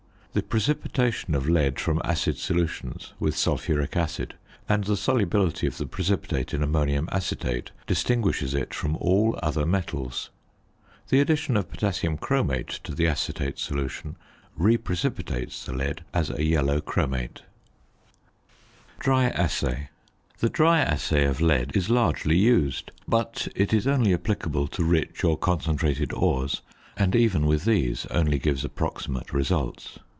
[0.33, 4.35] The precipitation of lead from acid solutions with sulphuric acid,
[4.69, 10.29] and the solubility of the precipitate in ammonium acetate, distinguishes it from all other metals.
[11.09, 14.15] The addition of potassium chromate to the acetate solution
[14.57, 17.41] reprecipitates the lead as a yellow chromate.
[19.01, 19.89] DRY ASSAY.
[20.39, 25.25] The dry assay of lead is largely used, but it is only applicable to rich
[25.25, 26.61] or concentrated ores,
[26.95, 29.99] and even with these only gives approximate results.